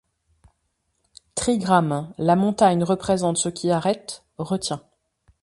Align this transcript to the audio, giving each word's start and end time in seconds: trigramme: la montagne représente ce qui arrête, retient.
trigramme: 1.35 2.11
la 2.17 2.35
montagne 2.35 2.81
représente 2.83 3.37
ce 3.37 3.49
qui 3.49 3.69
arrête, 3.69 4.25
retient. 4.39 4.81